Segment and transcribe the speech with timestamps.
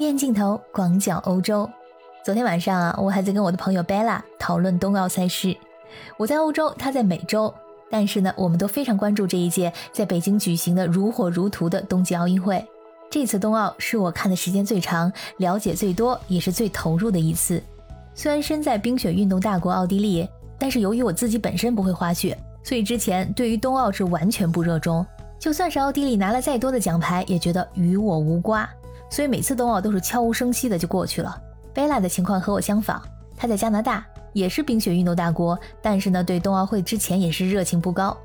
[0.00, 1.68] 眼镜头广角欧洲。
[2.24, 5.54] 昨天晚上啊，我还在跟我的朋友 Bella 讨论冬奥赛事。
[6.16, 7.52] 我在欧洲，他在美洲，
[7.90, 12.66] 但是呢，我们都非常关注这一届在北京举行的如火如荼的冬季奥运会。
[13.10, 17.62] 这次冬奥是我看的时间最长、了解最多，也是最投入的一次。
[18.14, 20.26] 虽然身在冰雪运动大国奥地利，
[20.58, 25.04] 但是由于我自己本身不会滑雪，所以之前对于冬奥是完全不热衷。
[25.38, 28.66] 就算是奥地利拿了再多的奖牌，也觉得与我无关。
[29.10, 31.36] 所以每次冬奥都是悄无声息的就过去了。
[31.74, 33.02] 贝拉的情况和我相仿，
[33.36, 38.16] 她在加拿大，也是冰雪运动大国，但是呢，对冬奥会之前也是热情不高。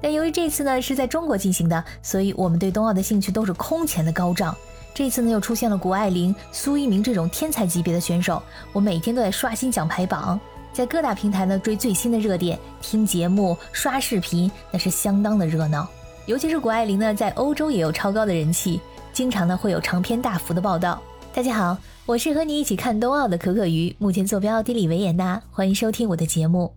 [0.00, 4.54] 但由于这次呢是在中国进行的，所以我们对冬奥的兴趣都是空前的高涨。
[4.94, 8.42] 这次呢又出现了谷爱凌、苏一鸣这种天才级别的选手，
[8.72, 10.38] 我每天都在刷新奖牌榜，
[10.72, 15.86] 在各大平台呢追最新的热点，听节目、刷视频，那是相当的热闹。
[16.26, 18.80] 尤其是谷爱凌呢，在欧洲也有超高的人气，
[19.16, 21.00] 经常呢会有长篇大幅的报道。
[21.32, 21.78] 大家好。
[22.04, 26.70] 我是和你一起看冬奥的可可鱼，目前坐标奥地利维也纳，欢迎收听我的节目。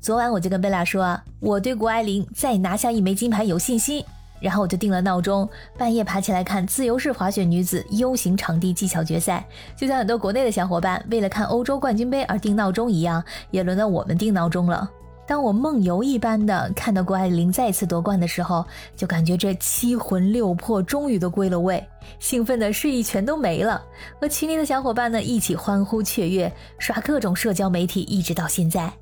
[0.00, 4.02] 昨晚我就跟贝拉说啊，我对谷爱凌再拿下一枚金牌有信心，
[4.40, 9.46] 然后我就定了闹钟，半夜爬起来看自由式滑雪女子 U 型场地技巧决赛，
[9.76, 14.88] 就像很多国内的小伙伴为了看欧洲冠军杯而定闹钟一样，也轮到我们定闹钟了。
[15.32, 18.62] 当我梦游一般的看到谷爱凌再次夺冠的时候，
[18.94, 21.82] 就感觉这七魂六魄终于都归了位，
[22.20, 23.82] 兴奋的睡意全都没了。
[24.20, 28.92] 和群里的小伙伴呢一起欢呼雀跃，刷各种社交媒体，一直到现在。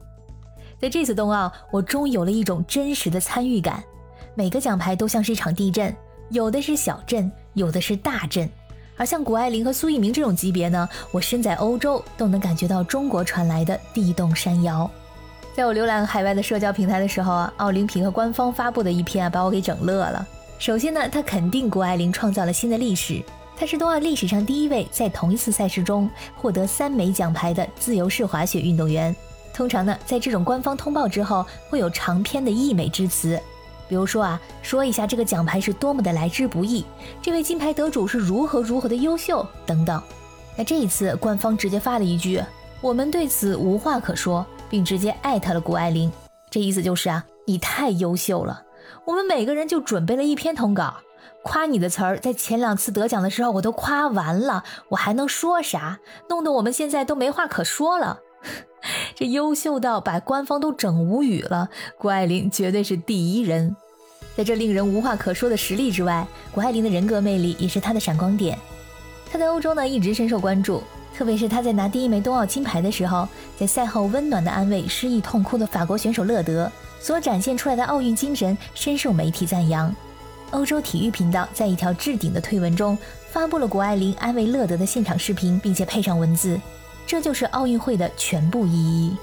[0.81, 3.83] 在这次冬奥，我终于有了一种真实的参与感。
[4.37, 5.93] 每个奖牌都像是一场地震，
[6.29, 8.49] 有的是小震，有的是大震。
[8.97, 14.89] 而像谷爱凌和苏翊鸣这种级别呢，我身在欧洲都能感觉到中国传来的地动山摇。
[15.53, 20.27] 在我浏览海外的社交平台的时候啊，奥林匹克官方发布的一篇啊，把我给整乐了。
[20.59, 23.23] 首先呢，他肯定谷爱凌创造了新的历史，
[23.57, 29.15] 她是冬奥历史上第一位在同一次赛事中获得三枚奖牌的自由式滑雪运动员。
[29.53, 33.39] 通常呢，在这种官方通报之后，会有长篇的溢美之词，
[33.89, 36.85] 比如说啊，说一下这个奖牌是多么的来之不易，
[37.21, 40.01] 这位金牌得主是如何如何的优秀等等。
[40.57, 42.43] 那这一次，官方直接发了一句
[42.81, 46.11] ：“我们对此无话可说。”并直接艾特了谷爱凌，
[46.49, 48.63] 这意思就是啊，你太优秀了，
[49.05, 50.99] 我们每个人就准备了一篇通稿，
[51.43, 55.99] 夸你的词儿，在前两次得奖的时候我都夸完了，我还能说啥？
[56.29, 58.21] 弄得我们现在都没话可说了，
[59.15, 61.69] 这优秀到把官方都整无语了。
[61.99, 63.75] 谷爱凌绝对是第一人，
[64.37, 68.57] 在这令人无话可说的实力之外，谷爱凌的人格魅力也是她的闪光点。
[69.31, 70.83] 她在欧洲呢一直深受关注。
[71.21, 79.95] 特别是他在拿第一枚冬奥金牌的时候，在赛后温暖的安慰失意痛哭的法国选手乐德，所展现出来的奥运精神深受媒体赞扬。
[80.53, 82.97] 欧洲体育频道在一条置顶的推文中
[83.29, 86.59] 发布了谷爱凌安慰乐德的现场视频，并且配上文字
[87.07, 89.15] ：“这就是奥运会的全部意义。”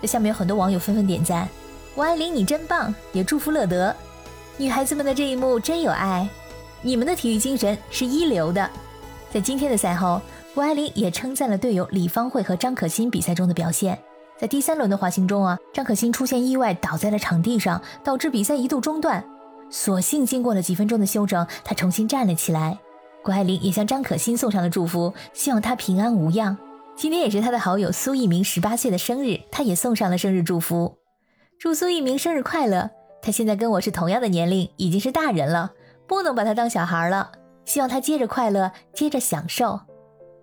[0.00, 1.46] 在下面有很多网友纷纷点赞
[1.94, 3.94] ：“谷爱凌你真棒！”也祝福乐德。
[4.56, 6.26] 女孩子们的这一幕真有爱，
[6.80, 8.70] 你们的体育精神是一流的。
[9.30, 10.18] 在今天的赛后。
[10.54, 13.98] 谷爱凌也称赞了队友李芳慧和张可欣比赛中的表现。
[14.36, 19.24] 在第三轮的滑行中啊，张可欣出现意外倒在了场地上，导致比赛一度中断。
[19.70, 22.78] 所幸经过了几分钟的休整，她重新站了起来。
[23.22, 26.58] 谷爱凌也向张可欣送上了祝福，希望她平安无恙。
[26.96, 30.98] 今天也是她的好友苏翊鸣十八岁的生日，他也送上了生日祝福，
[31.58, 32.90] 祝苏翊鸣生日快乐。
[33.22, 35.72] 他现在跟我是同样的年龄，已经是大人了，
[36.06, 37.32] 不能把他当小孩了。
[37.64, 39.80] 希望他接着快乐，接着享受。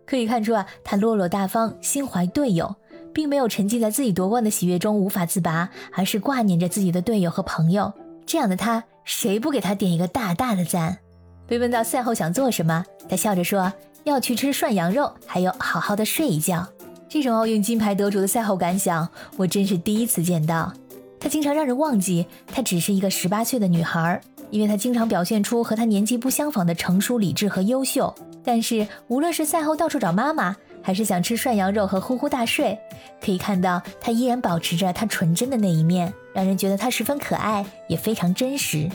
[0.09, 2.75] 可以看出啊，他落落大方，心怀队友，
[3.13, 7.93] 并没有沉浸在自己夺冠的喜悦中无法自拔，而是挂念着自己的队友和朋友。
[8.25, 10.97] 这样的他，谁不给他点一个大大的赞？
[11.45, 13.71] 被问到赛后想做什么，他笑着说
[14.03, 16.67] 要去吃涮羊肉，还有好好的睡一觉。
[17.07, 20.73] 这种奥运金牌得主的赛后感想，我真是第一次见到。
[21.19, 24.19] 他经常让人忘记他只是一个十八岁的女孩，
[24.49, 28.13] 因为他经常表现出和他年纪不相仿的成熟、理智和优秀。
[28.43, 32.77] 但是，无论是赛后到处找妈妈，还是想吃涮羊肉和呼呼大睡，
[33.23, 38.89] 可以看到他依然保持着他纯真的那一面，让人觉得他十分可爱，也非常真实。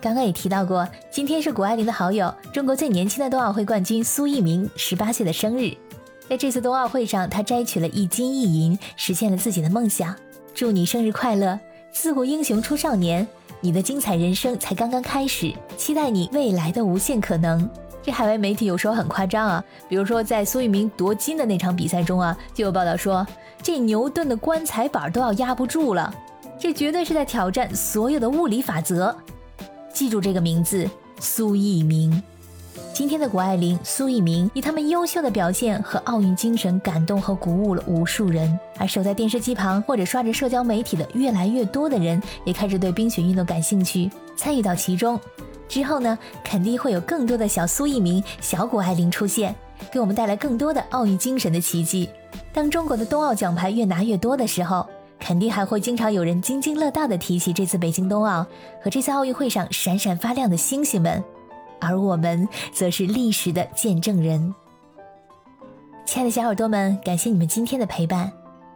[0.00, 5.74] 刚刚也提到过，今天是谷爱凌的好友，中国最年轻的冬奥会冠军苏翊鸣十八岁的生日。
[6.28, 10.14] 在这次冬奥会上，他摘取了一金一银，实现了自己的梦想。
[10.54, 11.58] 祝你生日快乐！
[11.92, 13.26] 自古英雄出少年，
[13.60, 17.68] 你的精彩人生才刚刚开始，期待你未来的无限可能。
[18.02, 23.26] 这海外媒体有时候很夸张啊，比如说在苏翊鸣夺金的那场比赛中啊，就有报道说
[23.60, 26.14] 这牛顿的棺材板都要压不住了，
[26.58, 29.16] 这绝对是在挑战所有的物理法则。
[29.92, 30.88] 记住这个名字，
[31.18, 32.22] 苏翊鸣。
[32.96, 45.20] 今天的谷爱凌、苏翊鸣以他们优秀的表现和奥运精神感动和鼓舞了无数人，而守在电视机旁或者刷着社交媒体的越来越多的人，也开始对冰雪运动感兴趣，参与到其中。
[45.68, 49.54] 之后呢，肯定会有更多的小苏翊鸣、小谷爱凌出现，
[49.92, 52.08] 给我们带来更多的奥运精神的奇迹。
[52.50, 54.86] 当中国的冬奥奖牌越拿越多的时候，
[55.20, 58.46] 肯定还会经常有人津津乐道地提起这次北京冬奥
[58.82, 61.22] 和这次奥运会上闪闪发亮的星星们。
[61.80, 64.54] 而我们则是历史的见证人。
[66.04, 68.32] 亲爱的小耳朵们，感谢你们今天的陪伴。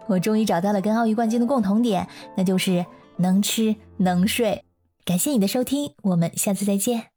[0.06, 2.84] 我终于找到了跟奥运冠军的共同点，那就是
[3.16, 4.64] 能吃能睡。
[5.04, 7.09] 感谢你的收听，我们下次再见。